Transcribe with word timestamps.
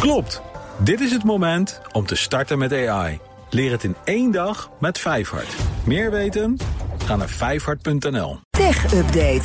Klopt. 0.00 0.42
Dit 0.78 1.00
is 1.00 1.12
het 1.12 1.24
moment 1.24 1.80
om 1.92 2.06
te 2.06 2.16
starten 2.16 2.58
met 2.58 2.72
AI. 2.72 3.18
Leer 3.50 3.70
het 3.70 3.84
in 3.84 3.96
één 4.04 4.30
dag 4.30 4.70
met 4.78 4.98
Vijfhart. 4.98 5.54
Meer 5.84 6.10
weten? 6.10 6.56
Ga 7.04 7.16
naar 7.16 7.28
vijfhart.nl. 7.28 8.40
Tech 8.50 8.94
Update. 8.94 9.44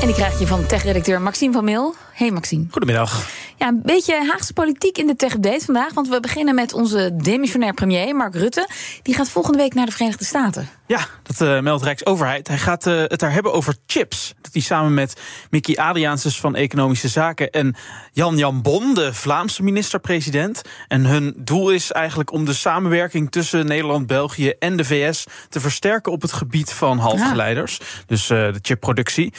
En 0.00 0.06
die 0.06 0.14
krijg 0.14 0.38
je 0.38 0.46
van 0.46 0.66
tech-redacteur 0.66 1.20
Maxime 1.20 1.52
van 1.52 1.64
Mil. 1.64 1.94
Hey 2.12 2.30
Maxime. 2.30 2.66
Goedemiddag. 2.70 3.30
Ja, 3.56 3.68
een 3.68 3.80
beetje 3.84 4.26
Haagse 4.30 4.52
politiek 4.52 4.98
in 4.98 5.06
de 5.06 5.16
tech-update 5.16 5.64
vandaag. 5.64 5.94
Want 5.94 6.08
we 6.08 6.20
beginnen 6.20 6.54
met 6.54 6.72
onze 6.72 7.16
demissionair 7.22 7.74
premier, 7.74 8.16
Mark 8.16 8.34
Rutte. 8.34 8.68
Die 9.02 9.14
gaat 9.14 9.28
volgende 9.28 9.58
week 9.58 9.74
naar 9.74 9.86
de 9.86 9.92
Verenigde 9.92 10.24
Staten. 10.24 10.77
Ja, 10.88 11.06
dat 11.22 11.40
uh, 11.40 11.60
meldt 11.60 11.84
Rijksoverheid. 11.84 12.48
Hij 12.48 12.58
gaat 12.58 12.86
uh, 12.86 13.00
het 13.06 13.18
daar 13.18 13.32
hebben 13.32 13.52
over 13.52 13.76
chips. 13.86 14.34
Dat 14.40 14.52
hij 14.52 14.62
samen 14.62 14.94
met 14.94 15.20
Mickey 15.50 15.76
Adriaansens 15.76 16.40
van 16.40 16.54
Economische 16.54 17.08
Zaken... 17.08 17.50
en 17.50 17.76
Jan-Jan 18.12 18.62
Bon, 18.62 18.94
de 18.94 19.14
Vlaamse 19.14 19.62
minister-president. 19.62 20.62
En 20.86 21.04
hun 21.04 21.34
doel 21.36 21.70
is 21.70 21.92
eigenlijk 21.92 22.32
om 22.32 22.44
de 22.44 22.52
samenwerking 22.52 23.30
tussen 23.30 23.66
Nederland, 23.66 24.06
België 24.06 24.48
en 24.58 24.76
de 24.76 24.84
VS... 24.84 25.24
te 25.48 25.60
versterken 25.60 26.12
op 26.12 26.22
het 26.22 26.32
gebied 26.32 26.72
van 26.72 26.98
halfgeleiders. 26.98 27.80
Dus 28.06 28.30
uh, 28.30 28.52
de 28.52 28.58
chipproductie. 28.62 29.32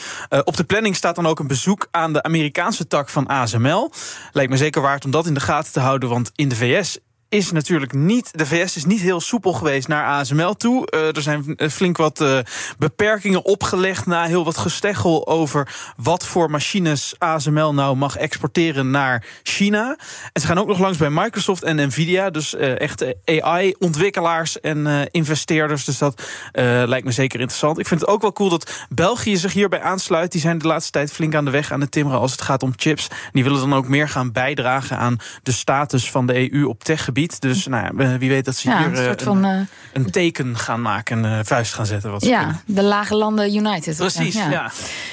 op 0.44 0.56
de 0.56 0.64
planning 0.64 0.96
staat 0.96 1.14
dan 1.14 1.26
ook 1.26 1.38
een 1.38 1.46
bezoek 1.46 1.88
aan 1.90 2.12
de 2.12 2.22
Amerikaanse 2.22 2.86
tak 2.86 3.08
van 3.08 3.26
ASML. 3.26 3.92
Lijkt 4.32 4.50
me 4.50 4.56
zeker 4.56 4.82
waard 4.82 5.04
om 5.04 5.10
dat 5.10 5.26
in 5.26 5.34
de 5.34 5.40
gaten 5.40 5.72
te 5.72 5.80
houden, 5.80 6.08
want 6.08 6.30
in 6.34 6.48
de 6.48 6.56
VS 6.56 6.98
is 7.30 7.52
natuurlijk 7.52 7.92
niet. 7.92 8.38
De 8.38 8.46
VS 8.46 8.76
is 8.76 8.84
niet 8.84 9.00
heel 9.00 9.20
soepel 9.20 9.52
geweest 9.52 9.88
naar 9.88 10.04
ASML 10.06 10.54
toe. 10.54 10.88
Uh, 10.94 11.16
er 11.16 11.22
zijn 11.22 11.56
flink 11.70 11.96
wat 11.96 12.20
uh, 12.20 12.38
beperkingen 12.78 13.44
opgelegd 13.44 14.06
na 14.06 14.24
heel 14.24 14.44
wat 14.44 14.56
gesteggel 14.56 15.26
over 15.26 15.92
wat 15.96 16.26
voor 16.26 16.50
machines 16.50 17.14
ASML 17.18 17.74
nou 17.74 17.96
mag 17.96 18.16
exporteren 18.16 18.90
naar 18.90 19.24
China. 19.42 19.96
En 20.32 20.40
ze 20.40 20.46
gaan 20.46 20.58
ook 20.58 20.66
nog 20.66 20.78
langs 20.78 20.98
bij 20.98 21.10
Microsoft 21.10 21.62
en 21.62 21.76
Nvidia, 21.86 22.30
dus 22.30 22.54
uh, 22.54 22.80
echt 22.80 23.04
AI-ontwikkelaars 23.24 24.60
en 24.60 25.08
investeerders. 25.10 25.84
Dus 25.84 25.98
dat 25.98 26.22
lijkt 26.52 27.04
me 27.04 27.12
zeker 27.12 27.40
interessant. 27.40 27.78
Ik 27.78 27.86
vind 27.86 28.00
het 28.00 28.10
ook 28.10 28.22
wel 28.22 28.32
cool 28.32 28.50
dat 28.50 28.86
België 28.88 29.36
zich 29.36 29.52
hierbij 29.52 29.80
aansluit. 29.80 30.32
Die 30.32 30.40
zijn 30.40 30.58
de 30.58 30.66
laatste 30.66 30.92
tijd 30.92 31.12
flink 31.12 31.34
aan 31.34 31.44
de 31.44 31.50
weg 31.50 31.72
aan 31.72 31.80
het 31.80 31.90
timmeren 31.90 32.20
als 32.20 32.32
het 32.32 32.42
gaat 32.42 32.62
om 32.62 32.72
chips. 32.76 33.08
Die 33.32 33.42
willen 33.42 33.60
dan 33.60 33.74
ook 33.74 33.88
meer 33.88 34.08
gaan 34.08 34.32
bijdragen 34.32 34.98
aan 34.98 35.16
de 35.42 35.52
status 35.52 36.10
van 36.10 36.26
de 36.26 36.52
EU 36.52 36.64
op 36.64 36.84
techgebied. 36.84 37.19
Dus 37.28 37.66
nou 37.66 37.96
ja, 37.96 38.18
wie 38.18 38.28
weet 38.28 38.44
dat 38.44 38.56
ze 38.56 38.68
Ja, 38.68 38.78
hier 38.78 38.86
een 38.86 38.94
eh, 38.94 39.04
soort 39.04 39.20
een, 39.20 39.26
van, 39.26 39.44
eh, 39.44 39.60
een 39.92 40.10
teken 40.10 40.56
gaan 40.56 40.82
maken, 40.82 41.24
een 41.24 41.38
eh, 41.38 41.44
vuist 41.44 41.74
gaan 41.74 41.86
zetten. 41.86 42.10
Wat 42.10 42.22
ze 42.22 42.28
kunnen. 42.28 42.62
Ja, 42.66 42.74
de 42.74 42.82
Lage 42.82 43.14
Landen 43.14 43.54
United. 43.54 43.96
Precies, 43.96 44.34
ja. 44.34 44.70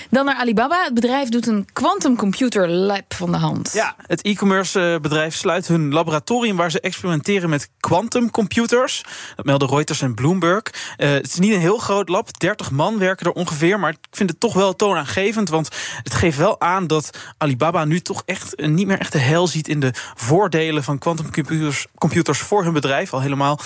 Dan 0.10 0.26
naar 0.26 0.36
Alibaba. 0.36 0.84
Het 0.84 0.94
bedrijf 0.94 1.30
doet 1.30 1.48
een 1.48 1.68
quantum 1.74 2.16
computer 2.16 2.70
lab 2.70 3.14
van 3.14 3.32
de 3.32 3.38
hand. 3.38 3.72
Ja, 3.74 3.96
het 4.02 4.22
e-commerce 4.22 4.94
eh, 4.94 5.00
bedrijf 5.00 5.36
sluit 5.36 5.68
hun 5.68 5.94
laboratorium 5.94 6.56
waar 6.56 6.72
ze 6.72 6.80
experimenteren 6.80 7.50
met 7.50 7.70
quantumcomputers. 7.80 9.04
Dat 9.36 9.46
melden 9.46 9.70
Reuters 9.70 10.02
en 10.02 10.14
Bloomberg. 10.14 10.64
Eh, 10.98 11.10
het 11.10 11.28
is 11.28 11.40
niet 11.40 11.54
een 11.54 11.60
heel 11.60 11.78
groot 11.78 12.10
lab, 12.10 12.40
30 12.40 12.72
man 12.72 12.98
werken 12.98 13.26
er 13.26 13.32
ongeveer, 13.32 13.80
maar 13.80 13.90
ik 13.90 13.98
vind 14.12 14.30
het 14.30 14.40
toch 14.40 14.54
wel 14.54 14.76
toonaangevend, 14.76 15.50
want 15.50 15.70
het 16.04 16.14
geeft 16.14 16.38
wel 16.38 16.62
aan 16.62 16.88
dat 16.88 17.10
Alibaba 17.38 17.86
nu 17.86 18.00
toch 18.00 18.24
echt 18.26 18.56
eh, 18.56 18.68
niet 18.70 18.88
meer 18.88 19.00
echt 19.00 19.12
de 19.12 19.20
hel 19.20 19.48
ziet 19.48 19.68
in 19.68 19.80
de 19.80 19.92
voordelen 20.16 20.84
van 20.84 20.98
quantumcomputers 20.98 21.86
computers 21.98 22.40
voor 22.40 22.64
hun 22.64 22.74
bedrijf, 22.74 23.14
al 23.14 23.22
helemaal 23.22 23.60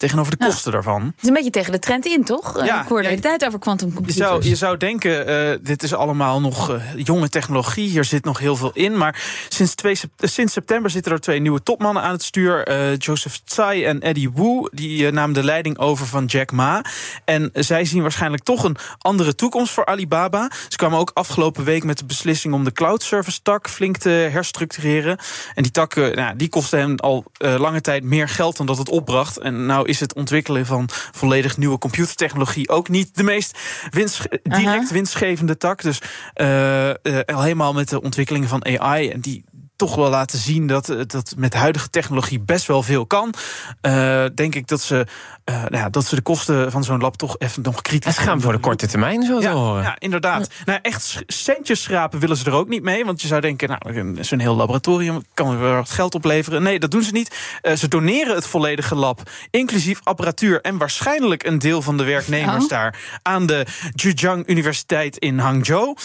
tegenover 0.00 0.38
de 0.38 0.44
kosten 0.46 0.72
daarvan. 0.72 1.02
Het 1.02 1.12
is 1.22 1.28
een 1.28 1.34
beetje 1.34 1.50
tegen 1.50 1.72
de 1.72 1.78
trend 1.78 2.06
in, 2.06 2.24
toch? 2.24 2.58
Eh, 2.58 2.66
Ja, 2.66 2.82
ik 2.82 2.88
hoorde 2.88 3.08
ja, 3.08 3.14
de 3.14 3.20
tijd 3.20 3.44
over 3.46 3.58
quantum 3.58 3.88
Je 3.88 3.94
computers. 3.94 4.26
zou, 4.26 4.44
je 4.44 4.54
zou 4.56 4.76
denken, 4.76 5.26
eh, 5.26 5.58
dit 5.62 5.82
is 5.82 5.94
allemaal 5.94 6.40
nog 6.40 6.70
eh, 6.70 6.82
jonge 6.96 7.28
technologie. 7.28 7.88
Hier 7.88 8.04
zit 8.04 8.24
nog 8.24 8.38
heel 8.38 8.56
veel 8.56 8.70
in. 8.74 8.96
Maar 8.96 9.22
sinds, 9.48 9.74
twee, 9.74 9.98
sinds 10.16 10.52
september 10.52 10.90
zitten 10.90 11.12
er 11.12 11.20
twee 11.20 11.40
nieuwe 11.40 11.62
topmannen 11.62 12.02
aan 12.02 12.12
het 12.12 12.22
stuur. 12.22 12.64
eh, 12.66 12.96
Joseph 12.96 13.40
Tsai 13.44 13.84
en 13.84 14.00
Eddie 14.00 14.30
Wu. 14.34 14.68
Die 14.72 15.10
namen 15.10 15.34
de 15.34 15.44
leiding 15.44 15.78
over 15.78 16.06
van 16.06 16.24
Jack 16.24 16.52
Ma. 16.52 16.84
En 17.24 17.50
zij 17.52 17.84
zien 17.84 18.02
waarschijnlijk 18.02 18.42
toch 18.42 18.64
een 18.64 18.76
andere 18.98 19.34
toekomst 19.34 19.72
voor 19.72 19.86
Alibaba. 19.86 20.50
Ze 20.68 20.76
kwamen 20.76 20.98
ook 20.98 21.10
afgelopen 21.14 21.64
week 21.64 21.84
met 21.84 21.98
de 21.98 22.04
beslissing 22.04 22.54
om 22.54 22.64
de 22.64 22.72
cloud 22.72 23.02
service 23.02 23.42
tak 23.42 23.68
flink 23.68 23.96
te 23.96 24.08
herstructureren. 24.08 25.18
En 25.54 25.62
die 25.62 25.72
tak 25.72 25.94
eh, 25.96 26.14
nou, 26.14 26.36
die 26.36 26.48
kostte 26.48 26.76
hen 26.76 26.96
al 26.96 27.24
lange 27.38 27.80
tijd 27.80 28.04
meer 28.04 28.28
geld 28.28 28.56
dan 28.56 28.66
dat 28.66 28.78
het 28.78 28.88
opbracht. 28.88 29.38
En 29.38 29.66
nou 29.66 29.88
is 29.90 30.00
het 30.00 30.14
ontwikkelen 30.14 30.66
van 30.66 30.88
volledig 31.12 31.56
nieuwe 31.56 31.78
computertechnologie 31.78 32.68
ook 32.68 32.88
niet 32.88 33.16
de 33.16 33.22
meest 33.22 33.58
winst, 33.90 34.28
direct 34.42 34.66
Aha. 34.66 34.92
winstgevende 34.92 35.56
tak. 35.56 35.82
Dus 35.82 36.02
eh, 36.34 36.90
eh, 36.90 36.96
al 37.26 37.42
helemaal 37.42 37.72
met 37.72 37.88
de 37.88 38.02
ontwikkelingen 38.02 38.48
van 38.48 38.64
AI 38.64 39.08
en 39.08 39.20
die 39.20 39.44
toch 39.80 39.94
wel 39.94 40.10
laten 40.10 40.38
zien 40.38 40.66
dat 40.66 40.86
het 40.86 41.10
dat 41.10 41.34
met 41.36 41.54
huidige 41.54 41.90
technologie 41.90 42.40
best 42.40 42.66
wel 42.66 42.82
veel 42.82 43.06
kan. 43.06 43.34
eh, 43.80 44.24
denk 44.34 44.54
ik 44.54 44.66
dat 44.66 44.80
ze, 44.80 45.06
eh, 45.44 45.54
nou 45.54 45.76
ja, 45.76 45.88
dat 45.88 46.04
ze 46.06 46.14
de 46.14 46.20
kosten 46.22 46.70
van 46.70 46.84
zo'n 46.84 47.00
lab 47.00 47.16
toch 47.16 47.38
even 47.38 47.62
nog 47.62 47.82
kritisch 47.82 48.16
Het 48.16 48.24
gaan 48.26 48.40
voor 48.40 48.52
de 48.52 48.58
korte 48.58 48.86
termijn, 48.86 49.22
zo 49.22 49.40
ja, 49.40 49.52
horen. 49.52 49.82
ja, 49.82 49.96
inderdaad. 49.98 50.48
Nou, 50.64 50.78
echt 50.82 51.22
centjes 51.26 51.82
schrapen 51.82 52.18
willen 52.20 52.36
ze 52.36 52.44
er 52.44 52.52
ook 52.52 52.68
niet 52.68 52.82
mee. 52.82 53.04
Want 53.04 53.20
je 53.22 53.26
zou 53.28 53.40
denken, 53.40 53.68
nou, 53.68 53.98
een- 53.98 54.24
zo'n 54.24 54.38
heel 54.38 54.54
laboratorium 54.56 55.22
kan 55.34 55.50
er 55.52 55.58
wel 55.60 55.74
wat 55.74 55.90
geld 55.90 56.14
opleveren. 56.14 56.62
Nee, 56.62 56.78
dat 56.78 56.90
doen 56.90 57.02
ze 57.02 57.12
niet. 57.12 57.36
Eh, 57.62 57.74
ze 57.76 57.88
doneren 57.88 58.34
het 58.34 58.46
volledige 58.46 58.94
lab, 58.94 59.20
inclusief 59.50 60.00
apparatuur... 60.02 60.60
en 60.60 60.78
waarschijnlijk 60.78 61.44
een 61.44 61.58
deel 61.58 61.82
van 61.82 61.96
de 61.96 62.04
werknemers 62.04 62.62
Oh. 62.64 62.68
daar... 62.70 62.98
aan 63.22 63.46
de 63.46 63.66
Zhejiang 63.94 64.48
Universiteit 64.48 65.16
in 65.16 65.38
Hangzhou, 65.38 65.96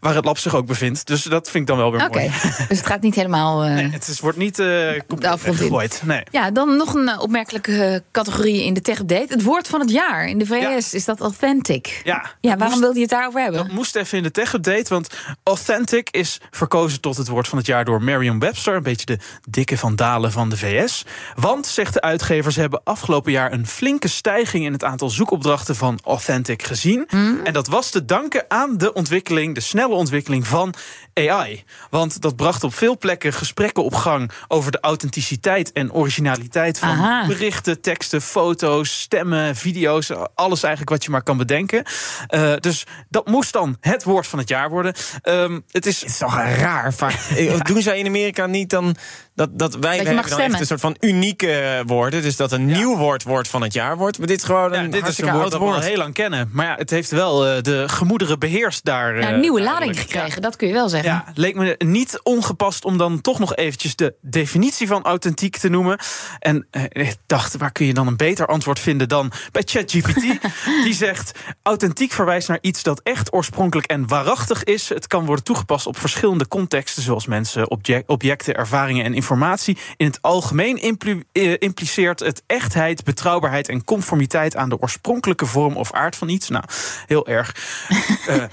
waar 0.00 0.14
het 0.14 0.24
lab 0.24 0.38
zich 0.38 0.54
ook 0.54 0.66
bevindt. 0.66 1.06
Dus 1.06 1.22
dat 1.22 1.44
vind 1.50 1.62
ik 1.62 1.66
dan 1.66 1.76
wel 1.76 1.92
weer 1.92 2.04
Oké, 2.06 2.18
mooi. 2.18 2.30
dus 2.68 2.78
het 2.78 2.86
gaat 2.86 3.00
niet 3.02 3.14
helemaal... 3.22 3.62
eh, 3.64 3.74
Nee, 3.74 3.88
het 3.90 4.08
is, 4.08 4.20
wordt 4.20 4.38
niet 4.38 4.58
eh 4.58 4.66
compleet 5.08 5.30
afgrond 5.30 5.44
in. 5.60 5.70
weggegooid. 5.70 6.00
Nee. 6.04 6.22
Ja, 6.30 6.50
dan 6.50 6.76
nog 6.76 6.94
een 6.94 7.08
eh, 7.08 7.20
opmerkelijke 7.20 7.84
eh, 7.84 8.00
categorie 8.12 8.64
in 8.64 8.74
de 8.74 8.80
tech-update. 8.80 9.26
Het 9.28 9.42
woord 9.42 9.68
van 9.68 9.80
het 9.80 9.90
jaar 9.90 10.26
in 10.26 10.38
de 10.38 10.46
VS 10.46 10.94
is 10.94 11.04
dat 11.04 11.20
authentic. 11.20 12.00
Ja, 12.04 12.30
Ja, 12.40 12.48
waarom 12.50 12.66
moest- 12.68 12.78
wilde 12.80 12.94
je 12.94 13.00
het 13.00 13.10
daarover 13.10 13.40
hebben? 13.40 13.62
Dat 13.62 13.72
moest 13.72 13.96
even 13.96 14.16
in 14.18 14.22
de 14.22 14.30
tech-update, 14.30 14.88
want 14.88 15.08
authentic 15.42 16.08
is 16.10 16.40
verkozen 16.50 17.00
tot 17.00 17.16
het 17.16 17.28
woord 17.28 17.48
van 17.48 17.58
het 17.58 17.66
jaar 17.66 17.84
door 17.84 18.02
Merriam-Webster. 18.02 18.74
Een 18.76 18.82
beetje 18.82 19.06
de 19.06 19.18
dikke 19.50 19.78
van 19.78 19.96
dalen 19.96 20.32
van 20.32 20.48
de 20.48 20.56
VS. 20.56 21.04
Want, 21.34 21.66
zegt 21.66 21.94
de 21.94 22.00
uitgever, 22.00 22.52
ze 22.52 22.60
hebben 22.60 22.80
afgelopen 22.84 23.32
jaar 23.32 23.52
een 23.52 23.66
flinke 23.66 24.08
stijging 24.08 24.64
in 24.64 24.72
het 24.72 24.84
aantal 24.84 25.10
zoekopdrachten 25.10 25.76
van 25.76 25.98
authentic 26.04 26.62
gezien. 26.62 27.08
En 27.44 27.52
dat 27.52 27.66
was 27.66 27.90
te 27.90 28.04
danken 28.04 28.44
aan 28.48 28.76
de 28.76 28.92
ontwikkeling, 28.92 29.54
de 29.54 29.60
snelle 29.60 29.94
ontwikkeling 29.94 30.46
van 30.46 30.74
AI. 31.14 31.64
Want 31.90 32.20
dat 32.20 32.36
bracht 32.36 32.64
op 32.64 32.74
veel 32.74 32.98
plekken 32.98 33.11
gesprekken 33.20 33.84
op 33.84 33.94
gang 33.94 34.30
over 34.48 34.72
de 34.72 34.80
authenticiteit 34.80 35.72
en 35.72 35.92
originaliteit 35.92 36.78
van 36.78 36.88
Aha. 36.88 37.26
berichten, 37.26 37.80
teksten, 37.80 38.22
foto's, 38.22 39.00
stemmen, 39.00 39.56
video's, 39.56 40.10
alles 40.34 40.62
eigenlijk 40.62 40.90
wat 40.90 41.04
je 41.04 41.10
maar 41.10 41.22
kan 41.22 41.36
bedenken. 41.36 41.84
Eh, 42.26 42.52
dus 42.60 42.86
dat 43.08 43.26
moest 43.26 43.52
dan 43.52 43.76
het 43.80 44.04
woord 44.04 44.26
van 44.26 44.38
het 44.38 44.48
jaar 44.48 44.70
worden. 44.70 44.94
Ehm, 45.22 45.60
het 45.70 45.86
is 45.86 46.00
Het 46.00 46.10
is 46.10 46.18
toch 46.18 46.34
raar. 46.36 46.94
Vaak, 46.94 47.12
eh, 47.36 47.60
Doen 47.60 47.82
zij 47.82 47.98
in 47.98 48.06
Amerika 48.06 48.46
niet 48.46 48.70
dan 48.70 48.96
dat, 49.34 49.58
dat 49.58 49.74
wij, 49.74 49.96
hebben 49.96 50.14
dan 50.14 50.24
stemmen. 50.24 50.46
echt 50.46 50.60
een 50.60 50.66
soort 50.66 50.80
van 50.80 50.96
unieke 51.00 51.82
woorden. 51.86 52.22
Dus 52.22 52.36
dat 52.36 52.52
een 52.52 52.66
nieuw 52.66 52.96
woord 52.96 53.22
woord 53.22 53.48
van 53.48 53.62
het 53.62 53.72
jaar 53.72 53.96
wordt. 53.96 54.18
Maar 54.18 54.26
dit 54.26 54.38
is 54.38 54.44
gewoon 54.44 54.72
ja, 54.72 54.78
een 54.78 54.90
dit 54.90 55.08
is 55.08 55.18
een 55.18 55.32
woord 55.32 55.50
dat 55.50 55.60
we 55.60 55.66
al 55.66 55.80
heel 55.80 55.96
lang 55.96 56.14
kennen. 56.14 56.48
Maar 56.52 56.66
ja, 56.66 56.74
het 56.74 56.90
heeft 56.90 57.10
wel 57.10 57.46
eh, 57.46 57.62
de 57.62 57.88
gemoederen 57.88 58.38
beheerst 58.38 58.84
daar. 58.84 59.14
Nou, 59.14 59.34
een 59.34 59.40
nieuwe 59.40 59.62
lading 59.62 60.00
gekregen, 60.00 60.42
dat 60.42 60.56
kun 60.56 60.66
je 60.66 60.72
wel 60.72 60.88
zeggen. 60.88 61.10
Ja, 61.10 61.24
leek 61.34 61.54
me 61.54 61.74
niet 61.78 62.20
ongepast 62.22 62.84
om 62.84 62.98
dan 63.02 63.20
toch 63.20 63.38
nog 63.38 63.56
eventjes 63.56 63.96
de 63.96 64.14
definitie 64.20 64.86
van 64.86 65.02
authentiek 65.02 65.56
te 65.56 65.68
noemen. 65.68 65.98
En 66.38 66.66
eh, 66.70 66.82
ik 66.88 67.16
dacht, 67.26 67.56
waar 67.56 67.72
kun 67.72 67.86
je 67.86 67.94
dan 67.94 68.06
een 68.06 68.16
beter 68.16 68.46
antwoord 68.46 68.78
vinden 68.78 69.08
dan 69.08 69.32
bij 69.52 69.62
ChatGPT? 69.64 70.24
Die 70.84 70.94
zegt, 70.94 71.38
authentiek 71.62 72.12
verwijst 72.12 72.48
naar 72.48 72.58
iets 72.60 72.82
dat 72.82 73.00
echt 73.02 73.32
oorspronkelijk 73.32 73.86
en 73.86 74.08
waarachtig 74.08 74.64
is. 74.64 74.88
Het 74.88 75.06
kan 75.06 75.24
worden 75.26 75.44
toegepast 75.44 75.86
op 75.86 75.98
verschillende 75.98 76.48
contexten, 76.48 77.02
zoals 77.02 77.26
mensen, 77.26 77.70
object- 77.70 78.08
objecten, 78.08 78.54
ervaringen 78.54 79.04
en 79.04 79.14
informatie. 79.14 79.78
In 79.96 80.06
het 80.06 80.22
algemeen 80.22 80.80
impli- 80.80 81.22
eh, 81.32 81.54
impliceert 81.58 82.20
het 82.20 82.42
echtheid, 82.46 83.04
betrouwbaarheid 83.04 83.68
en 83.68 83.84
conformiteit 83.84 84.56
aan 84.56 84.68
de 84.68 84.78
oorspronkelijke 84.78 85.46
vorm 85.46 85.76
of 85.76 85.92
aard 85.92 86.16
van 86.16 86.28
iets. 86.28 86.48
Nou, 86.48 86.64
heel 87.06 87.26
erg. 87.26 87.54
eh, 88.26 88.44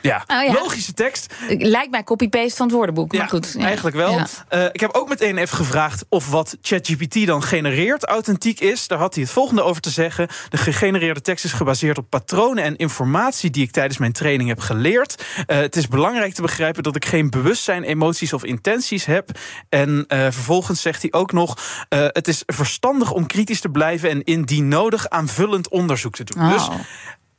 ja. 0.00 0.24
Oh 0.26 0.42
ja. 0.42 0.52
logische 0.52 0.92
tekst. 0.94 1.34
Lijkt 1.48 1.90
mij 1.90 2.04
copy-paste 2.04 2.56
van 2.56 2.66
het 2.66 2.74
woordenboek, 2.74 3.12
maar 3.12 3.28
goed. 3.28 3.54
ja. 3.58 3.64
Eigenlijk 3.64 3.96
wel. 3.96 4.10
Ja. 4.10 4.26
Eh, 4.48 4.64
ik 4.64 4.80
heb 4.80 4.94
ook 4.94 5.08
meteen 5.08 5.38
even 5.38 5.56
gevraagd 5.56 6.04
of 6.08 6.30
wat 6.30 6.56
ChatGPT 6.62 7.26
dan 7.26 7.42
genereert 7.42 8.04
authentiek 8.04 8.60
is. 8.60 8.86
Daar 8.86 8.98
had 8.98 9.14
hij 9.14 9.22
het 9.22 9.32
volgende 9.32 9.62
over 9.62 9.82
te 9.82 9.90
zeggen. 9.90 10.28
De 10.48 10.56
gegenereerde 10.56 11.20
tekst 11.20 11.44
is 11.44 11.52
gebaseerd 11.52 11.98
op 11.98 12.10
patronen 12.10 12.64
en 12.64 12.76
informatie 12.76 13.50
die 13.50 13.62
ik 13.62 13.70
tijdens 13.70 13.98
mijn 13.98 14.12
training 14.12 14.48
heb 14.48 14.60
geleerd. 14.60 15.24
Eh, 15.46 15.58
het 15.58 15.76
is 15.76 15.88
belangrijk 15.88 16.34
te 16.34 16.42
begrijpen 16.42 16.82
dat 16.82 16.96
ik 16.96 17.04
geen 17.04 17.30
bewustzijn, 17.30 17.82
emoties 17.82 18.32
of 18.32 18.44
intenties 18.44 19.04
heb. 19.04 19.30
En 19.68 20.04
eh, 20.08 20.18
vervolgens 20.18 20.82
zegt 20.82 21.02
hij 21.02 21.12
ook 21.12 21.32
nog: 21.32 21.58
het 21.88 22.28
is 22.28 22.42
verstandig 22.46 23.12
om 23.12 23.26
kritisch 23.26 23.60
te 23.60 23.68
blijven 23.68 24.10
en 24.10 24.24
indien 24.24 24.68
nodig 24.68 25.08
aanvullend 25.08 25.68
onderzoek 25.68 26.14
te 26.14 26.24
doen. 26.24 26.42
Oh. 26.42 26.52
Dus 26.52 26.68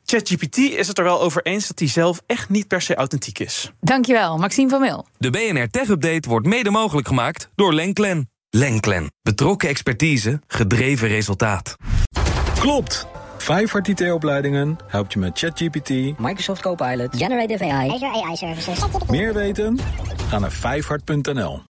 ChatGPT 0.09 0.57
is 0.57 0.87
het 0.87 0.97
er 0.97 1.03
wel 1.03 1.21
over 1.21 1.45
eens 1.45 1.67
dat 1.67 1.79
hij 1.79 1.87
zelf 1.87 2.21
echt 2.25 2.49
niet 2.49 2.67
per 2.67 2.81
se 2.81 2.95
authentiek 2.95 3.39
is. 3.39 3.71
Dankjewel, 3.79 4.37
Maxime 4.37 4.69
van 4.69 4.81
Mil. 4.81 5.07
De 5.17 5.29
BNR 5.29 5.67
Tech 5.67 5.87
Update 5.87 6.29
wordt 6.29 6.47
mede 6.47 6.69
mogelijk 6.69 7.07
gemaakt 7.07 7.49
door 7.55 7.73
Lenklen. 7.73 8.29
Lenklen. 8.49 9.11
Betrokken 9.21 9.69
expertise, 9.69 10.41
gedreven 10.47 11.07
resultaat. 11.07 11.75
Klopt! 12.59 13.07
Vijfhart 13.37 13.87
IT-opleidingen 13.87 14.77
helpt 14.87 15.13
je 15.13 15.19
met 15.19 15.39
ChatGPT. 15.39 15.89
Microsoft 16.19 16.61
Copilot, 16.61 17.15
Generative 17.15 17.63
AI, 17.71 17.89
Azure 17.89 18.23
AI 18.23 18.35
Services. 18.35 18.79
Meer 19.07 19.33
weten? 19.33 19.79
Ga 20.29 20.39
naar 20.39 20.51
vijfhart.nl. 20.51 21.61